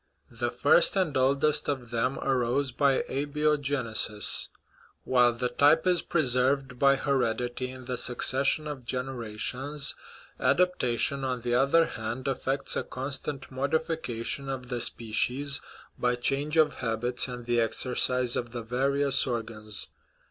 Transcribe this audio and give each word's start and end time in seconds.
The 0.31 0.49
first 0.49 0.95
and 0.95 1.15
oldest 1.15 1.67
of 1.69 1.91
them 1.91 2.17
arose 2.23 2.71
by 2.71 3.03
abiogenesis. 3.03 4.47
While 5.03 5.33
the 5.33 5.49
type 5.49 5.85
is 5.85 6.01
preserved 6.01 6.79
by 6.79 6.95
hered 6.95 7.39
ity 7.39 7.69
in 7.69 7.85
the 7.85 7.97
succession 7.97 8.65
of 8.65 8.83
generations, 8.83 9.93
adaptation, 10.39 11.23
on 11.23 11.41
the 11.41 11.53
other 11.53 11.85
hand, 11.85 12.27
effects 12.27 12.75
a 12.75 12.81
constant 12.81 13.51
modification 13.51 14.49
of 14.49 14.69
the 14.69 14.81
species 14.81 15.61
by 15.99 16.15
change 16.15 16.57
of 16.57 16.77
habits 16.77 17.27
and 17.27 17.45
the 17.45 17.61
exercise 17.61 18.35
of 18.35 18.53
the 18.53 18.63
various 18.63 19.27
or 19.27 19.43
gans. 19.43 19.85